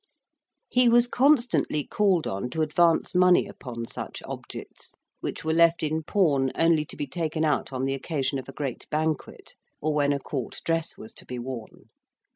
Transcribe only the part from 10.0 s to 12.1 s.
a court dress was to be worn.